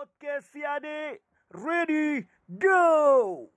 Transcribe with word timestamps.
Podcast 0.00 0.48
Siade, 0.48 1.20
ready, 1.52 2.24
go! 2.58 3.50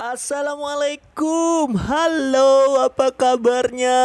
Assalamualaikum. 0.00 1.76
Halo 1.76 2.80
apa 2.88 3.12
kabarnya? 3.12 4.00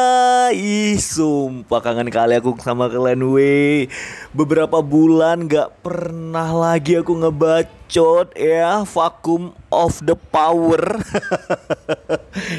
Ih 0.52 1.00
sumpah 1.00 1.80
kangen 1.80 2.12
kali 2.12 2.36
aku 2.36 2.52
sama 2.60 2.92
kalian 2.92 3.32
we 3.32 3.88
Beberapa 4.36 4.84
bulan 4.84 5.48
gak 5.48 5.72
pernah 5.88 6.52
lagi 6.52 7.00
aku 7.00 7.16
ngebacot 7.16 8.36
ya. 8.36 8.84
Vacuum 8.84 9.56
of 9.72 9.96
the 10.04 10.20
power. 10.20 10.84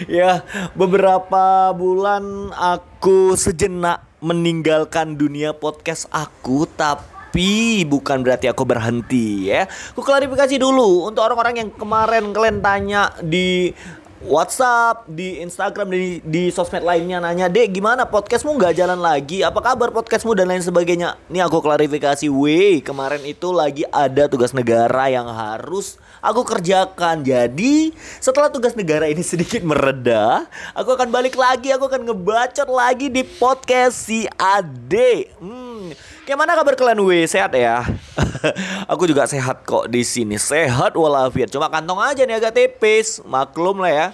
Ya 0.09 0.41
beberapa 0.73 1.77
bulan 1.77 2.57
aku 2.57 3.37
sejenak 3.37 4.01
meninggalkan 4.25 5.21
dunia 5.21 5.53
podcast 5.53 6.09
aku 6.09 6.65
Tapi 6.65 7.16
tapi 7.37 7.85
bukan 7.85 8.25
berarti 8.25 8.49
aku 8.49 8.65
berhenti 8.65 9.53
ya. 9.53 9.69
Aku 9.93 10.01
klarifikasi 10.01 10.57
dulu 10.57 11.05
untuk 11.05 11.21
orang-orang 11.21 11.61
yang 11.61 11.69
kemarin 11.69 12.33
kalian 12.33 12.65
tanya 12.65 13.13
di 13.21 13.77
WhatsApp, 14.25 15.05
di 15.05 15.45
Instagram, 15.45 15.93
di, 15.93 16.25
di 16.25 16.49
sosmed 16.49 16.81
lainnya 16.81 17.21
nanya, 17.21 17.53
Dek 17.53 17.77
gimana 17.77 18.09
podcastmu 18.09 18.57
nggak 18.57 18.81
jalan 18.81 18.97
lagi? 19.05 19.45
Apa 19.45 19.61
kabar 19.61 19.93
podcastmu 19.93 20.33
dan 20.33 20.49
lain 20.49 20.65
sebagainya? 20.65 21.21
Ini 21.29 21.45
aku 21.45 21.61
klarifikasi, 21.61 22.25
weh 22.33 22.81
kemarin 22.81 23.21
itu 23.29 23.53
lagi 23.53 23.85
ada 23.93 24.33
tugas 24.33 24.57
negara 24.57 25.13
yang 25.13 25.29
harus 25.29 26.01
aku 26.25 26.41
kerjakan. 26.41 27.21
Jadi 27.21 27.93
setelah 28.17 28.49
tugas 28.49 28.73
negara 28.73 29.13
ini 29.13 29.21
sedikit 29.21 29.61
mereda, 29.61 30.49
aku 30.73 30.97
akan 30.97 31.13
balik 31.13 31.37
lagi, 31.37 31.69
aku 31.69 31.85
akan 31.85 32.09
ngebacot 32.09 32.73
lagi 32.73 33.13
di 33.13 33.21
podcast 33.29 34.09
si 34.09 34.25
Ade. 34.41 35.37
Hmm, 35.37 35.93
Gimana 36.27 36.59
kabar 36.59 36.75
kalian 36.75 37.07
we? 37.07 37.23
Sehat 37.23 37.55
ya? 37.55 37.87
aku 38.91 39.07
juga 39.07 39.31
sehat 39.31 39.63
kok 39.63 39.87
di 39.87 40.03
sini. 40.03 40.35
Sehat 40.43 40.99
walafiat. 40.99 41.55
Cuma 41.55 41.71
kantong 41.71 42.03
aja 42.03 42.27
nih 42.27 42.43
agak 42.43 42.51
tipis. 42.51 43.23
Maklum 43.23 43.79
lah 43.79 43.95
ya. 43.95 44.07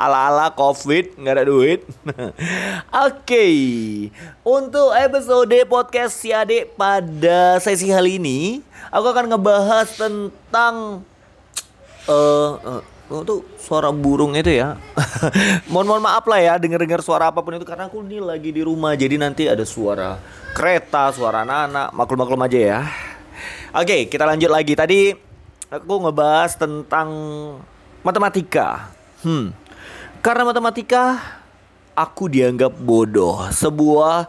Ala-ala 0.00 0.48
covid 0.56 1.12
nggak 1.20 1.34
ada 1.36 1.44
duit. 1.44 1.84
Oke, 2.08 2.32
okay. 2.88 3.56
untuk 4.40 4.96
episode 4.96 5.60
podcast 5.68 6.16
si 6.16 6.32
adik 6.32 6.72
pada 6.72 7.60
sesi 7.60 7.92
kali 7.92 8.16
ini, 8.16 8.64
aku 8.88 9.12
akan 9.12 9.28
ngebahas 9.28 9.92
tentang 9.92 11.04
uh, 12.08 12.52
uh, 12.64 12.82
Oh 13.08 13.24
tuh 13.24 13.40
suara 13.56 13.88
burung 13.88 14.36
itu 14.36 14.52
ya? 14.52 14.76
Mohon 15.72 15.86
mohon 15.96 16.02
maaf 16.04 16.28
lah 16.28 16.40
ya 16.44 16.54
dengar 16.60 16.76
dengar 16.84 17.00
suara 17.00 17.32
apa 17.32 17.40
pun 17.40 17.56
itu 17.56 17.64
karena 17.64 17.88
aku 17.88 18.04
ini 18.04 18.20
lagi 18.20 18.52
di 18.52 18.60
rumah 18.60 18.92
jadi 18.92 19.16
nanti 19.16 19.48
ada 19.48 19.64
suara 19.64 20.20
kereta 20.52 21.08
suara 21.16 21.40
anak 21.40 21.88
maklum 21.96 22.20
maklum 22.20 22.44
aja 22.44 22.58
ya. 22.60 22.80
Oke 23.72 24.12
kita 24.12 24.28
lanjut 24.28 24.52
lagi. 24.52 24.76
Tadi 24.76 25.16
aku 25.72 25.94
ngebahas 26.04 26.52
tentang 26.60 27.08
matematika. 28.04 28.92
Hmm. 29.24 29.56
Karena 30.20 30.44
matematika 30.44 31.16
aku 31.96 32.28
dianggap 32.28 32.76
bodoh. 32.76 33.48
Sebuah 33.48 34.28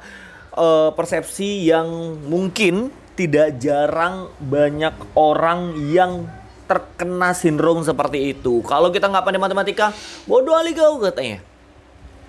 uh, 0.55 0.89
persepsi 0.95 1.67
yang 1.67 2.15
mungkin 2.31 2.95
tidak 3.19 3.59
jarang 3.59 4.31
banyak 4.39 4.95
orang 5.19 5.75
yang 5.91 6.38
terkena 6.69 7.33
sindrom 7.33 7.81
seperti 7.81 8.37
itu. 8.37 8.61
Kalau 8.61 8.93
kita 8.93 9.09
nggak 9.09 9.25
pandai 9.25 9.41
matematika, 9.41 9.89
bodoh 10.29 10.53
kali 10.53 10.77
kau 10.77 11.01
katanya. 11.01 11.41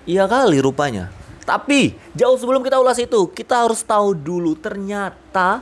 Iya 0.09 0.25
kali 0.25 0.57
rupanya. 0.57 1.13
Tapi 1.45 1.93
jauh 2.17 2.41
sebelum 2.41 2.65
kita 2.65 2.81
ulas 2.81 2.97
itu, 2.97 3.29
kita 3.29 3.69
harus 3.69 3.85
tahu 3.85 4.17
dulu 4.17 4.57
ternyata 4.57 5.61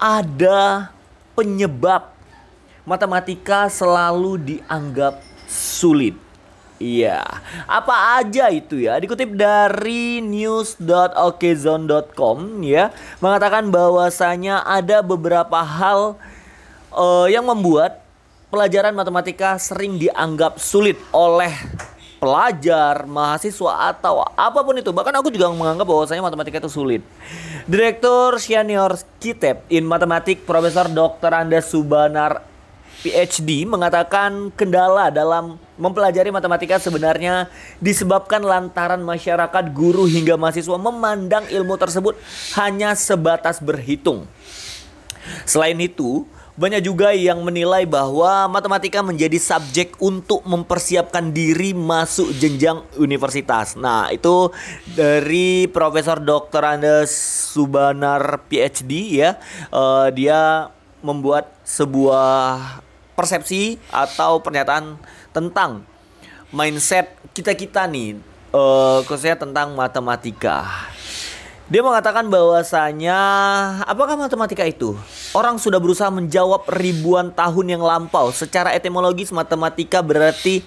ada 0.00 0.88
penyebab 1.36 2.16
matematika 2.88 3.68
selalu 3.68 4.40
dianggap 4.40 5.20
sulit. 5.44 6.16
Iya, 6.76 7.24
apa 7.64 8.20
aja 8.20 8.52
itu 8.52 8.84
ya? 8.84 9.00
Dikutip 9.00 9.32
dari 9.32 10.20
news.okezone.com 10.20 12.60
ya, 12.60 12.92
mengatakan 13.16 13.72
bahwasanya 13.72 14.60
ada 14.60 15.00
beberapa 15.00 15.64
hal 15.64 16.20
uh, 16.92 17.24
yang 17.32 17.48
membuat 17.48 18.04
pelajaran 18.50 18.94
matematika 18.94 19.58
sering 19.58 19.98
dianggap 19.98 20.58
sulit 20.62 20.96
oleh 21.10 21.50
pelajar, 22.16 23.04
mahasiswa 23.04 23.92
atau 23.92 24.24
apa 24.24 24.60
pun 24.64 24.78
itu. 24.78 24.90
Bahkan 24.90 25.14
aku 25.20 25.28
juga 25.28 25.52
menganggap 25.52 25.86
bahwasanya 25.86 26.24
matematika 26.24 26.58
itu 26.62 26.72
sulit. 26.72 27.02
Direktur 27.68 28.40
Senior 28.40 28.96
Kitab 29.20 29.66
in 29.68 29.84
Matematik 29.84 30.48
Profesor 30.48 30.88
Dr. 30.88 31.30
Andes 31.34 31.68
Subanar 31.68 32.40
PhD 33.04 33.68
mengatakan 33.68 34.48
kendala 34.56 35.12
dalam 35.12 35.60
mempelajari 35.76 36.32
matematika 36.32 36.80
sebenarnya 36.80 37.52
disebabkan 37.78 38.40
lantaran 38.40 39.04
masyarakat, 39.04 39.64
guru 39.76 40.08
hingga 40.08 40.40
mahasiswa 40.40 40.80
memandang 40.80 41.44
ilmu 41.52 41.76
tersebut 41.76 42.16
hanya 42.56 42.96
sebatas 42.96 43.60
berhitung. 43.60 44.24
Selain 45.44 45.76
itu, 45.76 46.24
banyak 46.56 46.80
juga 46.88 47.12
yang 47.12 47.44
menilai 47.44 47.84
bahwa 47.84 48.48
matematika 48.48 49.04
menjadi 49.04 49.36
subjek 49.36 49.92
untuk 50.00 50.40
mempersiapkan 50.48 51.28
diri 51.28 51.76
masuk 51.76 52.32
jenjang 52.40 52.80
universitas. 52.96 53.76
Nah, 53.76 54.08
itu 54.08 54.48
dari 54.96 55.68
Profesor 55.68 56.16
Dr. 56.16 56.64
Andes 56.64 57.12
Subanar 57.52 58.48
PhD 58.48 59.20
ya. 59.20 59.36
Uh, 59.68 60.08
dia 60.16 60.72
membuat 61.04 61.52
sebuah 61.60 62.80
persepsi 63.12 63.76
atau 63.92 64.40
pernyataan 64.40 64.96
tentang 65.36 65.84
mindset 66.48 67.12
kita-kita 67.36 67.84
nih 67.84 68.16
uh, 68.56 69.04
khususnya 69.04 69.36
tentang 69.36 69.76
matematika. 69.76 70.88
Dia 71.68 71.82
mengatakan 71.84 72.30
bahwasanya 72.32 73.18
apakah 73.84 74.16
matematika 74.16 74.64
itu? 74.64 74.96
Orang 75.36 75.60
sudah 75.60 75.76
berusaha 75.76 76.08
menjawab 76.08 76.64
ribuan 76.72 77.28
tahun 77.28 77.76
yang 77.76 77.84
lampau. 77.84 78.32
Secara 78.32 78.72
etimologis 78.72 79.28
matematika 79.36 80.00
berarti 80.00 80.64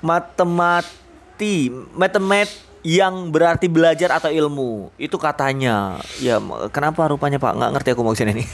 matemati, 0.00 1.68
matemat 1.92 2.48
yang 2.80 3.28
berarti 3.28 3.68
belajar 3.68 4.16
atau 4.16 4.32
ilmu. 4.32 4.88
Itu 4.96 5.20
katanya. 5.20 6.00
Ya 6.24 6.40
kenapa 6.72 7.04
rupanya 7.04 7.36
Pak 7.36 7.52
nggak 7.52 7.70
ngerti 7.76 7.88
aku 7.92 8.00
maksudnya 8.00 8.32
ini. 8.32 8.48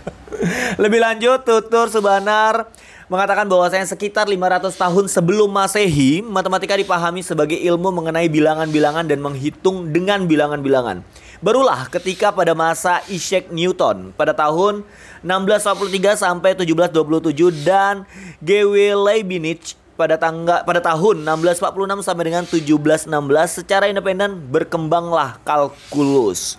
Lebih 0.82 1.04
lanjut 1.04 1.44
tutur 1.44 1.92
sebanar 1.92 2.72
mengatakan 3.12 3.44
bahwasanya 3.44 3.84
sekitar 3.84 4.24
500 4.24 4.72
tahun 4.72 5.04
sebelum 5.08 5.52
Masehi, 5.52 6.24
matematika 6.24 6.76
dipahami 6.76 7.20
sebagai 7.20 7.60
ilmu 7.60 7.92
mengenai 7.92 8.32
bilangan-bilangan 8.32 9.04
dan 9.04 9.20
menghitung 9.20 9.92
dengan 9.92 10.24
bilangan-bilangan. 10.24 11.04
Barulah 11.38 11.86
ketika 11.86 12.34
pada 12.34 12.50
masa 12.50 12.98
Isaac 13.06 13.54
Newton 13.54 14.10
pada 14.18 14.34
tahun 14.34 14.82
1643 15.22 16.18
sampai 16.18 16.50
1727 16.58 17.62
dan 17.62 18.02
G.W. 18.42 18.74
Leibniz 18.98 19.78
pada 19.94 20.18
tangga 20.18 20.66
pada 20.66 20.82
tahun 20.82 21.22
1646 21.22 22.06
sampai 22.06 22.24
dengan 22.26 22.42
1716 22.42 23.58
secara 23.62 23.86
independen 23.86 24.34
berkembanglah 24.50 25.38
kalkulus. 25.46 26.58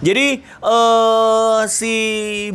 Jadi 0.00 0.44
uh, 0.64 1.64
si 1.68 1.92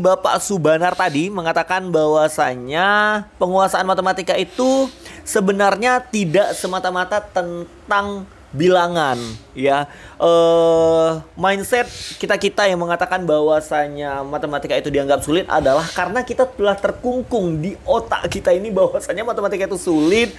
Bapak 0.01 0.41
Subanar 0.41 0.93
tadi 0.97 1.29
mengatakan 1.29 1.89
bahwasanya 1.93 3.21
penguasaan 3.37 3.85
matematika 3.85 4.33
itu 4.33 4.89
sebenarnya 5.21 6.01
tidak 6.01 6.57
semata-mata 6.57 7.21
tentang 7.21 8.25
bilangan 8.55 9.19
ya. 9.51 9.87
Uh, 10.15 11.19
mindset 11.35 11.91
kita 12.15 12.39
kita 12.39 12.71
yang 12.71 12.79
mengatakan 12.79 13.27
bahwasanya 13.27 14.23
matematika 14.23 14.79
itu 14.79 14.87
dianggap 14.87 15.19
sulit 15.19 15.43
adalah 15.51 15.83
karena 15.91 16.23
kita 16.23 16.47
telah 16.47 16.79
terkungkung 16.79 17.59
di 17.59 17.75
otak 17.83 18.31
kita 18.31 18.55
ini 18.55 18.71
bahwasanya 18.71 19.27
matematika 19.27 19.67
itu 19.67 19.75
sulit 19.75 20.31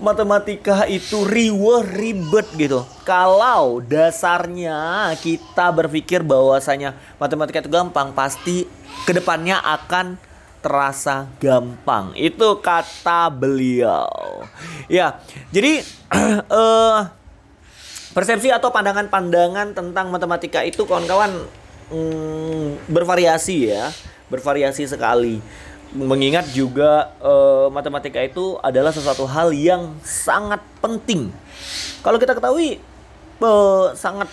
matematika 0.00 0.88
itu 0.88 1.28
riweh 1.28 1.84
ribet 1.92 2.48
gitu. 2.56 2.88
Kalau 3.04 3.84
dasarnya 3.84 5.12
kita 5.20 5.68
berpikir 5.76 6.24
bahwasanya 6.24 6.96
matematika 7.20 7.60
itu 7.60 7.68
gampang 7.68 8.16
pasti 8.16 8.64
ke 9.04 9.12
depannya 9.12 9.60
akan 9.60 10.16
terasa 10.64 11.28
gampang. 11.38 12.16
Itu 12.16 12.58
kata 12.64 13.28
beliau. 13.28 14.08
Ya 14.88 15.20
jadi 15.52 15.84
uh, 16.48 17.08
persepsi 18.12 18.48
atau 18.48 18.72
pandangan-pandangan 18.72 19.76
tentang 19.76 20.08
matematika 20.08 20.64
itu 20.64 20.84
kawan-kawan 20.88 21.44
hmm, 21.92 22.88
bervariasi 22.88 23.72
ya, 23.72 23.92
bervariasi 24.32 24.88
sekali. 24.88 25.40
Mengingat 25.88 26.52
juga 26.52 27.16
uh, 27.24 27.72
matematika 27.72 28.20
itu 28.20 28.60
adalah 28.60 28.92
sesuatu 28.92 29.24
hal 29.24 29.56
yang 29.56 29.96
sangat 30.04 30.60
penting. 30.84 31.32
Kalau 32.04 32.20
kita 32.20 32.36
ketahui 32.36 32.76
uh, 33.40 33.96
sangat 33.96 34.28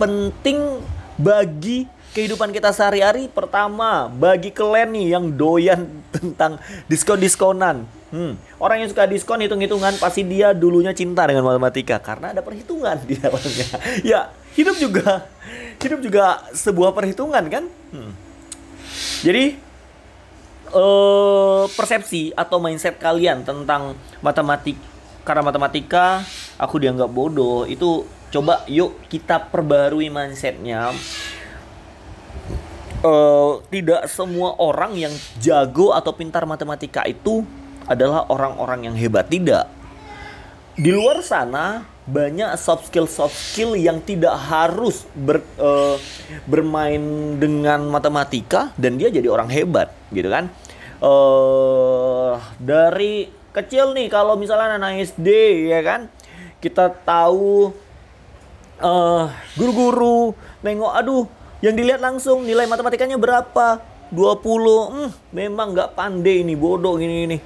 penting 0.00 0.80
bagi 1.20 1.86
kehidupan 2.14 2.54
kita 2.54 2.70
sehari-hari 2.70 3.26
pertama 3.26 4.06
bagi 4.06 4.54
kalian 4.54 4.94
nih 4.94 5.06
yang 5.18 5.24
doyan 5.34 5.90
tentang 6.14 6.62
diskon-diskonan. 6.86 7.84
Hmm, 8.14 8.38
orang 8.62 8.86
yang 8.86 8.88
suka 8.94 9.10
diskon 9.10 9.42
hitung-hitungan 9.42 9.98
pasti 9.98 10.22
dia 10.22 10.54
dulunya 10.54 10.94
cinta 10.94 11.26
dengan 11.26 11.42
matematika 11.42 11.98
karena 11.98 12.30
ada 12.30 12.46
perhitungan 12.46 12.94
di 13.02 13.18
dalamnya. 13.18 13.68
Ya 14.14 14.30
hidup 14.54 14.78
juga 14.78 15.26
hidup 15.82 15.98
juga 15.98 16.46
sebuah 16.54 16.94
perhitungan 16.94 17.44
kan? 17.50 17.66
Hmm. 17.90 18.14
jadi 19.26 19.58
uh, 20.70 21.66
persepsi 21.74 22.30
atau 22.38 22.62
mindset 22.62 22.98
kalian 23.02 23.42
tentang 23.42 23.98
matematik 24.22 24.78
karena 25.26 25.42
matematika 25.42 26.22
aku 26.58 26.78
dianggap 26.78 27.10
bodoh 27.10 27.66
itu 27.66 28.06
coba 28.30 28.66
yuk 28.66 28.98
kita 29.06 29.50
perbarui 29.50 30.10
mindsetnya 30.10 30.90
uh, 33.04 33.60
tidak 33.68 34.08
semua 34.08 34.56
orang 34.56 34.96
yang 34.96 35.14
jago 35.38 35.92
atau 35.92 36.16
pintar 36.16 36.48
matematika 36.48 37.04
itu 37.04 37.44
adalah 37.84 38.24
orang-orang 38.32 38.88
yang 38.90 38.96
hebat 38.96 39.28
tidak. 39.28 39.68
Di 40.74 40.90
luar 40.90 41.22
sana 41.22 41.86
banyak 42.04 42.56
soft 42.60 42.90
skill 42.90 43.08
soft 43.08 43.36
skill 43.36 43.78
yang 43.78 44.02
tidak 44.02 44.34
harus 44.34 45.06
ber, 45.14 45.40
uh, 45.60 45.96
bermain 46.48 47.00
dengan 47.38 47.86
matematika 47.86 48.74
dan 48.74 48.98
dia 48.98 49.12
jadi 49.12 49.28
orang 49.30 49.48
hebat 49.52 49.92
gitu 50.10 50.26
kan. 50.32 50.50
Uh, 51.04 52.40
dari 52.56 53.28
kecil 53.54 53.92
nih 53.94 54.08
kalau 54.10 54.34
misalnya 54.34 54.80
anak 54.80 55.04
SD 55.04 55.28
ya 55.70 55.84
kan 55.84 56.10
kita 56.58 56.90
tahu 57.04 57.70
uh, 58.80 59.30
guru-guru 59.54 60.32
nengok 60.64 60.92
aduh 60.96 61.24
yang 61.64 61.72
dilihat 61.72 62.04
langsung 62.04 62.44
nilai 62.44 62.68
matematikanya 62.68 63.16
berapa? 63.16 63.80
20. 64.12 64.92
Hmm, 64.92 65.10
memang 65.32 65.72
nggak 65.72 65.96
pandai 65.96 66.44
ini, 66.44 66.52
bodoh 66.52 67.00
ini 67.00 67.24
ini. 67.24 67.38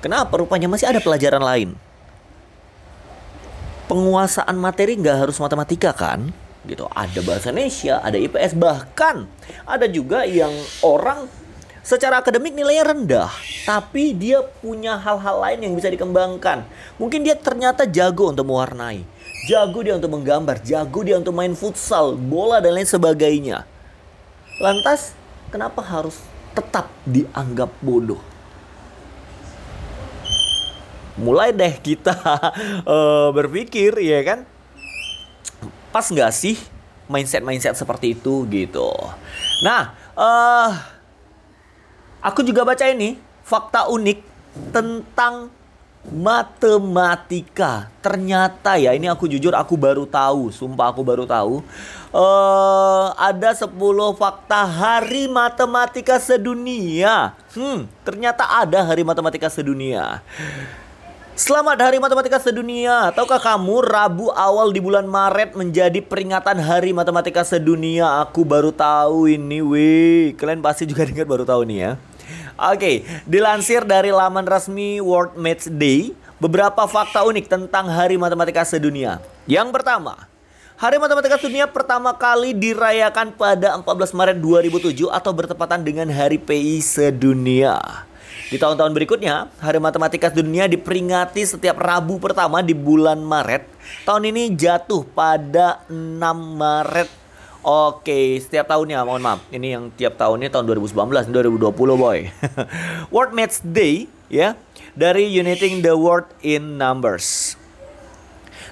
Kenapa? 0.00 0.40
Rupanya 0.40 0.64
masih 0.64 0.88
ada 0.88 0.96
pelajaran 0.96 1.44
lain. 1.44 1.76
Penguasaan 3.84 4.56
materi 4.56 4.96
nggak 4.96 5.28
harus 5.28 5.36
matematika 5.36 5.92
kan? 5.92 6.32
Gitu. 6.64 6.88
Ada 6.88 7.20
bahasa 7.20 7.52
Indonesia, 7.52 8.00
ada 8.00 8.16
IPS 8.16 8.56
bahkan 8.56 9.28
ada 9.68 9.84
juga 9.84 10.24
yang 10.24 10.50
orang 10.80 11.28
secara 11.84 12.24
akademik 12.24 12.56
nilainya 12.56 12.96
rendah, 12.96 13.28
tapi 13.68 14.16
dia 14.16 14.40
punya 14.40 14.96
hal-hal 14.96 15.36
lain 15.44 15.68
yang 15.68 15.72
bisa 15.76 15.92
dikembangkan. 15.92 16.64
Mungkin 16.96 17.20
dia 17.20 17.36
ternyata 17.36 17.84
jago 17.84 18.32
untuk 18.32 18.48
mewarnai 18.48 19.04
Jago 19.44 19.84
dia 19.84 20.00
untuk 20.00 20.08
menggambar, 20.08 20.56
jago 20.64 21.04
dia 21.04 21.20
untuk 21.20 21.36
main 21.36 21.52
futsal, 21.52 22.16
bola 22.16 22.64
dan 22.64 22.72
lain 22.72 22.88
sebagainya. 22.88 23.68
Lantas, 24.56 25.12
kenapa 25.52 25.84
harus 25.84 26.16
tetap 26.56 26.88
dianggap 27.04 27.68
bodoh? 27.84 28.22
Mulai 31.20 31.52
deh 31.52 31.76
kita 31.76 32.16
uh, 32.88 33.28
berpikir, 33.36 33.92
ya 34.00 34.24
kan? 34.24 34.38
Pas 35.92 36.08
nggak 36.08 36.32
sih 36.32 36.56
mindset-mindset 37.12 37.76
seperti 37.76 38.16
itu 38.16 38.48
gitu? 38.48 38.90
Nah, 39.60 39.92
uh, 40.16 40.72
aku 42.24 42.40
juga 42.40 42.64
baca 42.64 42.88
ini 42.88 43.20
fakta 43.44 43.92
unik 43.92 44.18
tentang 44.72 45.52
matematika. 46.12 47.88
Ternyata 48.04 48.76
ya 48.76 48.92
ini 48.92 49.08
aku 49.08 49.24
jujur 49.24 49.56
aku 49.56 49.76
baru 49.78 50.04
tahu, 50.04 50.52
sumpah 50.52 50.92
aku 50.92 51.00
baru 51.00 51.24
tahu. 51.24 51.64
Uh, 52.14 53.10
ada 53.16 53.56
10 53.56 53.72
fakta 54.16 54.68
hari 54.68 55.26
matematika 55.26 56.20
sedunia. 56.20 57.32
Hmm, 57.56 57.88
ternyata 58.04 58.44
ada 58.44 58.84
hari 58.84 59.02
matematika 59.02 59.48
sedunia. 59.48 60.20
Selamat 61.34 61.82
Hari 61.82 61.98
Matematika 61.98 62.38
Sedunia. 62.38 63.10
Tahukah 63.10 63.42
kamu 63.42 63.82
Rabu 63.82 64.30
awal 64.30 64.70
di 64.70 64.78
bulan 64.78 65.02
Maret 65.02 65.58
menjadi 65.58 65.98
peringatan 65.98 66.62
Hari 66.62 66.94
Matematika 66.94 67.42
Sedunia? 67.42 68.22
Aku 68.22 68.46
baru 68.46 68.70
tahu 68.70 69.26
ini, 69.26 69.58
wih. 69.58 70.38
Kalian 70.38 70.62
pasti 70.62 70.86
juga 70.86 71.02
dengar 71.10 71.26
baru 71.26 71.42
tahu 71.42 71.66
nih 71.66 71.78
ya. 71.82 71.92
Oke, 72.54 73.02
dilansir 73.26 73.82
dari 73.82 74.14
laman 74.14 74.46
resmi 74.46 75.02
World 75.02 75.34
Maths 75.34 75.66
Day, 75.66 76.14
beberapa 76.38 76.86
fakta 76.86 77.26
unik 77.26 77.50
tentang 77.50 77.90
Hari 77.90 78.14
Matematika 78.14 78.62
Sedunia. 78.62 79.18
Yang 79.50 79.74
pertama, 79.74 80.30
Hari 80.78 81.02
Matematika 81.02 81.34
Sedunia 81.34 81.66
pertama 81.66 82.14
kali 82.14 82.54
dirayakan 82.54 83.34
pada 83.34 83.74
14 83.82 84.14
Maret 84.14 84.36
2007 84.38 85.10
atau 85.10 85.34
bertepatan 85.34 85.82
dengan 85.82 86.06
Hari 86.06 86.38
PI 86.38 86.78
Sedunia. 86.78 88.06
Di 88.46 88.54
tahun-tahun 88.54 88.94
berikutnya, 88.94 89.50
Hari 89.58 89.82
Matematika 89.82 90.30
Sedunia 90.30 90.70
diperingati 90.70 91.42
setiap 91.42 91.74
Rabu 91.74 92.22
pertama 92.22 92.62
di 92.62 92.70
bulan 92.70 93.18
Maret. 93.18 93.66
Tahun 94.06 94.22
ini 94.30 94.54
jatuh 94.54 95.02
pada 95.10 95.82
6 95.90 96.22
Maret 96.54 97.23
Oke, 97.64 98.36
setiap 98.44 98.68
tahunnya, 98.68 99.08
mohon 99.08 99.24
maaf. 99.24 99.40
Ini 99.48 99.80
yang 99.80 99.88
tiap 99.96 100.20
tahunnya 100.20 100.52
tahun 100.52 100.68
2019, 100.68 101.32
2020 101.32 101.72
boy. 101.96 102.28
World 103.14 103.32
Maths 103.32 103.64
Day 103.64 104.04
ya 104.28 104.52
dari 104.92 105.32
Uniting 105.32 105.80
the 105.80 105.96
World 105.96 106.28
in 106.44 106.76
Numbers. 106.76 107.56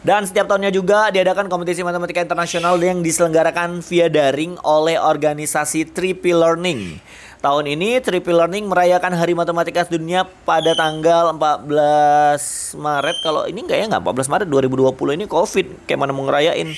Dan 0.05 0.29
setiap 0.29 0.45
tahunnya 0.45 0.69
juga 0.69 1.09
diadakan 1.09 1.49
kompetisi 1.49 1.81
matematika 1.81 2.21
internasional 2.21 2.77
yang 2.85 3.01
diselenggarakan 3.01 3.81
via 3.81 4.13
daring 4.13 4.61
oleh 4.61 5.01
organisasi 5.01 5.89
Triple 5.89 6.37
Learning. 6.37 7.01
Tahun 7.43 7.67
ini 7.67 7.99
Triple 7.99 8.39
Learning 8.39 8.71
merayakan 8.71 9.19
Hari 9.19 9.35
Matematika 9.35 9.83
Sedunia 9.83 10.23
pada 10.47 10.79
tanggal 10.79 11.35
14 11.35 12.79
Maret. 12.79 13.17
Kalau 13.19 13.51
ini 13.51 13.67
enggak 13.67 13.83
ya 13.83 13.91
enggak 13.91 14.15
14 14.15 14.31
Maret 14.31 14.47
2020 14.47 15.19
ini 15.19 15.27
Covid. 15.27 15.67
Kayak 15.83 15.99
mana 15.99 16.15
mau 16.15 16.23
ngerayain? 16.23 16.71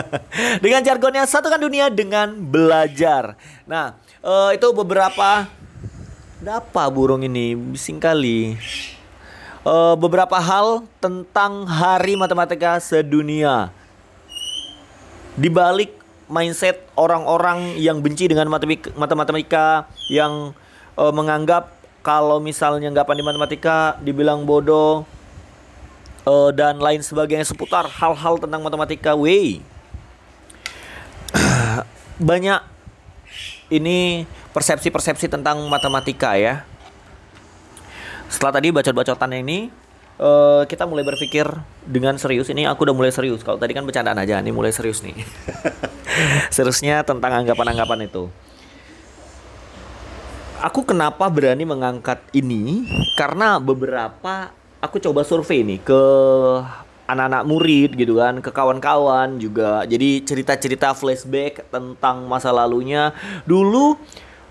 dengan 0.64 0.80
jargonnya 0.80 1.28
satukan 1.28 1.60
dunia 1.60 1.92
dengan 1.92 2.40
belajar. 2.40 3.36
Nah, 3.68 4.00
uh, 4.24 4.48
itu 4.56 4.64
beberapa 4.72 5.44
apa 6.40 6.82
burung 6.88 7.20
ini 7.20 7.52
bising 7.52 8.00
kali. 8.00 8.56
Uh, 9.60 9.92
beberapa 9.92 10.40
hal 10.40 10.88
tentang 11.04 11.68
Hari 11.68 12.16
Matematika 12.16 12.80
Sedunia. 12.80 13.68
Di 15.36 15.52
balik 15.52 15.97
mindset 16.28 16.84
orang-orang 16.94 17.80
yang 17.80 18.04
benci 18.04 18.28
dengan 18.28 18.48
matematika, 18.96 19.88
yang 20.12 20.52
uh, 20.94 21.12
menganggap 21.12 21.72
kalau 22.04 22.38
misalnya 22.38 22.88
nggak 22.92 23.08
pandai 23.08 23.26
matematika 23.26 23.96
dibilang 24.00 24.44
bodoh 24.48 25.04
uh, 26.28 26.50
dan 26.52 26.78
lain 26.78 27.00
sebagainya 27.00 27.48
seputar 27.48 27.88
hal-hal 27.88 28.36
tentang 28.40 28.60
matematika. 28.60 29.16
Wey, 29.16 29.64
banyak 32.28 32.60
ini 33.72 34.24
persepsi-persepsi 34.52 35.28
tentang 35.28 35.60
matematika 35.68 36.36
ya. 36.36 36.64
Setelah 38.28 38.60
tadi 38.60 38.68
bacot-bacotan 38.68 39.32
ini, 39.40 39.72
uh, 40.20 40.68
kita 40.68 40.84
mulai 40.84 41.04
berpikir 41.04 41.48
dengan 41.88 42.16
serius. 42.20 42.52
Ini 42.52 42.68
aku 42.68 42.84
udah 42.84 42.96
mulai 42.96 43.12
serius. 43.12 43.40
Kalau 43.40 43.56
tadi 43.56 43.72
kan 43.72 43.88
bercandaan 43.88 44.20
aja, 44.20 44.40
ini 44.40 44.52
mulai 44.52 44.72
serius 44.72 45.00
nih. 45.00 45.16
Seriusnya 46.54 47.02
tentang 47.06 47.32
anggapan-anggapan 47.44 48.08
itu. 48.08 48.30
Aku 50.58 50.82
kenapa 50.82 51.30
berani 51.30 51.62
mengangkat 51.62 52.18
ini? 52.34 52.82
Karena 53.14 53.62
beberapa 53.62 54.50
aku 54.82 54.98
coba 54.98 55.22
survei 55.22 55.62
nih 55.62 55.78
ke 55.78 56.02
anak-anak 57.08 57.42
murid 57.46 57.90
gitu 57.94 58.18
kan, 58.18 58.42
ke 58.42 58.50
kawan-kawan 58.50 59.38
juga. 59.38 59.86
Jadi 59.86 60.26
cerita-cerita 60.26 60.92
flashback 60.98 61.70
tentang 61.70 62.26
masa 62.26 62.50
lalunya. 62.50 63.14
Dulu 63.46 63.96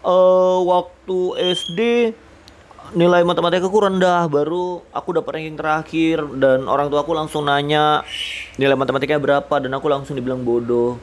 uh, 0.08 0.60
waktu 0.64 1.20
SD 1.60 1.80
nilai 2.96 3.20
matematika 3.28 3.68
aku 3.68 3.84
rendah 3.84 4.32
baru 4.32 4.80
aku 4.96 5.20
dapat 5.20 5.36
ranking 5.36 5.60
terakhir 5.60 6.24
dan 6.40 6.72
orang 6.72 6.88
tua 6.88 7.04
aku 7.04 7.12
langsung 7.12 7.44
nanya 7.44 8.00
nilai 8.56 8.80
matematika 8.80 9.20
berapa 9.20 9.56
dan 9.60 9.76
aku 9.76 9.92
langsung 9.92 10.16
dibilang 10.16 10.40
bodoh 10.40 10.96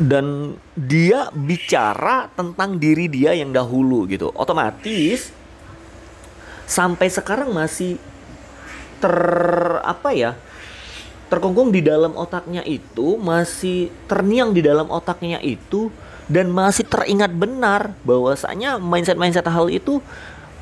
dan 0.00 0.58
dia 0.74 1.30
bicara 1.30 2.26
tentang 2.34 2.78
diri 2.78 3.06
dia 3.06 3.34
yang 3.34 3.54
dahulu 3.54 4.06
gitu. 4.10 4.34
Otomatis 4.34 5.30
sampai 6.64 7.06
sekarang 7.12 7.52
masih 7.52 8.00
ter 8.98 9.14
apa 9.84 10.16
ya 10.16 10.32
terkungkung 11.28 11.74
di 11.74 11.84
dalam 11.84 12.14
otaknya 12.14 12.62
itu 12.64 13.18
masih 13.20 13.90
terniang 14.06 14.54
di 14.54 14.62
dalam 14.62 14.86
otaknya 14.88 15.42
itu 15.42 15.90
dan 16.30 16.48
masih 16.48 16.88
teringat 16.88 17.32
benar 17.34 17.92
bahwasanya 18.06 18.80
mindset-mindset 18.80 19.44
hal 19.44 19.68
itu 19.68 20.00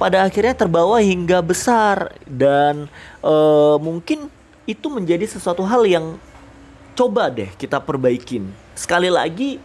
pada 0.00 0.26
akhirnya 0.26 0.58
terbawa 0.58 0.98
hingga 0.98 1.38
besar. 1.38 2.10
Dan 2.26 2.90
uh, 3.22 3.78
mungkin 3.78 4.26
itu 4.66 4.86
menjadi 4.90 5.26
sesuatu 5.26 5.62
hal 5.62 5.86
yang 5.86 6.18
coba 6.92 7.28
deh 7.32 7.50
kita 7.56 7.80
perbaikin. 7.80 8.48
Sekali 8.76 9.08
lagi 9.12 9.60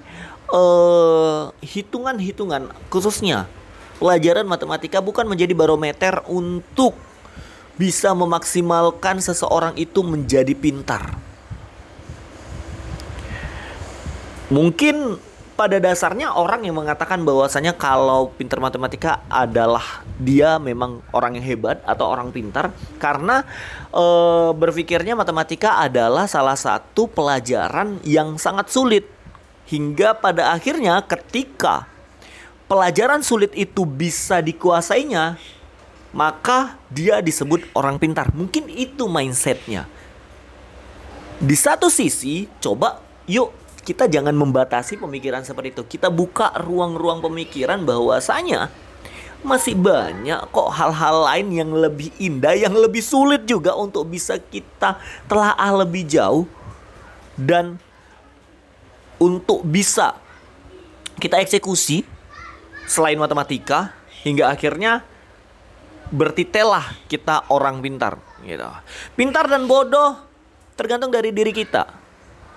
uh, 0.52 1.52
hitungan-hitungan 1.64 2.72
khususnya 2.92 3.48
pelajaran 3.98 4.46
matematika 4.46 5.02
bukan 5.02 5.26
menjadi 5.26 5.54
barometer 5.58 6.22
untuk 6.30 6.96
bisa 7.78 8.14
memaksimalkan 8.18 9.22
seseorang 9.22 9.78
itu 9.78 10.02
menjadi 10.02 10.54
pintar. 10.58 11.14
Mungkin 14.48 15.20
pada 15.58 15.82
dasarnya 15.82 16.38
orang 16.38 16.70
yang 16.70 16.78
mengatakan 16.78 17.26
bahwasanya 17.26 17.74
kalau 17.74 18.30
pintar 18.38 18.62
matematika 18.62 19.26
adalah 19.26 20.06
dia 20.22 20.62
memang 20.62 21.02
orang 21.10 21.42
yang 21.42 21.46
hebat 21.50 21.82
atau 21.82 22.14
orang 22.14 22.30
pintar 22.30 22.70
karena 23.02 23.42
e, 23.90 24.06
berpikirnya 24.54 25.18
matematika 25.18 25.82
adalah 25.82 26.30
salah 26.30 26.54
satu 26.54 27.10
pelajaran 27.10 27.98
yang 28.06 28.38
sangat 28.38 28.70
sulit. 28.70 29.10
Hingga 29.68 30.24
pada 30.24 30.56
akhirnya 30.56 31.04
ketika 31.04 31.90
pelajaran 32.72 33.20
sulit 33.20 33.52
itu 33.52 33.84
bisa 33.84 34.40
dikuasainya 34.40 35.36
maka 36.16 36.80
dia 36.88 37.20
disebut 37.20 37.68
orang 37.76 38.00
pintar. 38.00 38.32
Mungkin 38.32 38.72
itu 38.72 39.10
mindsetnya. 39.12 39.90
Di 41.38 41.54
satu 41.54 41.92
sisi 41.92 42.48
coba 42.64 43.04
yuk 43.28 43.67
kita 43.88 44.12
jangan 44.12 44.36
membatasi 44.36 45.00
pemikiran 45.00 45.48
seperti 45.48 45.72
itu. 45.72 45.84
Kita 45.88 46.12
buka 46.12 46.52
ruang-ruang 46.60 47.24
pemikiran 47.24 47.88
bahwasanya 47.88 48.68
masih 49.48 49.80
banyak 49.80 50.44
kok 50.52 50.70
hal-hal 50.76 51.24
lain 51.24 51.48
yang 51.56 51.72
lebih 51.72 52.12
indah, 52.20 52.52
yang 52.52 52.76
lebih 52.76 53.00
sulit 53.00 53.48
juga 53.48 53.80
untuk 53.80 54.12
bisa 54.12 54.36
kita 54.36 55.00
telaah 55.32 55.88
lebih 55.88 56.04
jauh 56.04 56.44
dan 57.40 57.80
untuk 59.24 59.64
bisa 59.64 60.20
kita 61.24 61.40
eksekusi 61.40 62.04
selain 62.92 63.16
matematika 63.16 63.96
hingga 64.28 64.52
akhirnya 64.52 65.00
bertitelah 66.12 67.08
kita 67.08 67.48
orang 67.48 67.80
pintar 67.80 68.20
gitu. 68.44 68.68
Pintar 69.16 69.48
dan 69.48 69.64
bodoh 69.64 70.20
tergantung 70.76 71.10
dari 71.10 71.32
diri 71.32 71.56
kita 71.56 71.97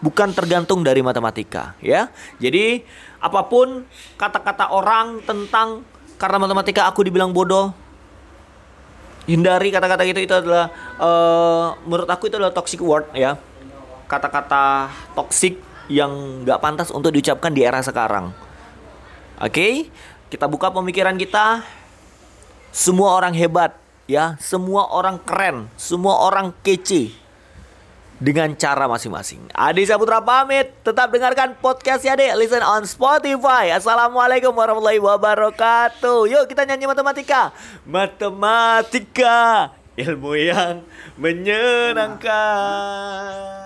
bukan 0.01 0.33
tergantung 0.33 0.81
dari 0.83 1.05
matematika 1.05 1.77
ya. 1.81 2.09
Jadi 2.41 2.85
apa 3.21 3.47
pun 3.47 3.85
kata-kata 4.17 4.73
orang 4.73 5.21
tentang 5.25 5.85
karena 6.17 6.37
matematika 6.41 6.89
aku 6.89 7.05
dibilang 7.05 7.33
bodoh 7.33 7.73
hindari 9.29 9.69
kata-kata 9.69 10.03
itu 10.09 10.25
itu 10.25 10.35
adalah 10.35 10.73
uh, 10.97 11.77
menurut 11.85 12.09
aku 12.09 12.33
itu 12.33 12.41
adalah 12.41 12.53
toxic 12.53 12.81
word 12.81 13.09
ya. 13.13 13.37
Kata-kata 14.11 14.91
toxic 15.15 15.61
yang 15.87 16.43
nggak 16.43 16.59
pantas 16.59 16.89
untuk 16.91 17.15
diucapkan 17.15 17.55
di 17.55 17.63
era 17.63 17.79
sekarang. 17.85 18.35
Oke? 19.39 19.53
Okay? 19.53 19.75
kita 20.31 20.47
buka 20.47 20.71
pemikiran 20.71 21.19
kita. 21.19 21.67
Semua 22.71 23.19
orang 23.19 23.35
hebat 23.35 23.75
ya. 24.07 24.39
Semua 24.39 24.87
orang 24.95 25.19
keren. 25.19 25.67
Semua 25.75 26.23
orang 26.23 26.55
kece 26.63 27.11
dengan 28.21 28.53
cara 28.55 28.85
masing-masing. 28.85 29.41
Adi 29.57 29.89
Saputra 29.89 30.21
pamit, 30.21 30.69
tetap 30.85 31.09
dengarkan 31.09 31.57
podcast 31.57 32.05
ya 32.05 32.13
deh, 32.15 32.37
listen 32.37 32.61
on 32.61 32.85
Spotify. 32.85 33.73
Assalamualaikum 33.73 34.53
warahmatullahi 34.53 35.01
wabarakatuh. 35.01 36.29
Yuk 36.29 36.45
kita 36.47 36.69
nyanyi 36.69 36.85
matematika. 36.85 37.57
Matematika, 37.89 39.73
ilmu 39.97 40.37
yang 40.37 40.85
menyenangkan. 41.17 43.60